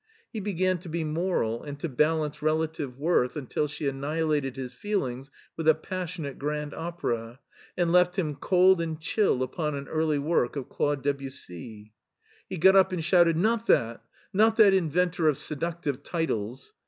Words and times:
He 0.33 0.39
HEIDELBERG 0.39 0.47
ii 0.49 0.53
began 0.55 0.77
to 0.79 0.89
be 0.89 1.03
moral 1.03 1.61
and 1.61 1.79
to 1.79 1.87
balance 1.87 2.41
relative 2.41 2.97
worth 2.97 3.35
until 3.35 3.67
she 3.67 3.87
annihilated 3.87 4.55
his 4.55 4.73
feelings 4.73 5.29
with 5.55 5.67
a 5.67 5.75
passionate 5.75 6.39
grand 6.39 6.71
opera^ 6.71 7.37
and 7.77 7.91
left 7.91 8.17
him 8.17 8.33
cold 8.33 8.81
and 8.81 8.99
chill 8.99 9.43
upon 9.43 9.75
an 9.75 9.87
early 9.87 10.17
work 10.17 10.55
of 10.55 10.69
Claude 10.69 11.03
Debussy. 11.03 11.93
He 12.49 12.57
got 12.57 12.75
up 12.75 12.91
and 12.91 13.03
shouted," 13.05 13.37
Not 13.37 13.67
that! 13.67 14.03
Not 14.33 14.55
that 14.55 14.73
inventor 14.73 15.27
of 15.27 15.37
seductive 15.37 16.01
titles." 16.01 16.73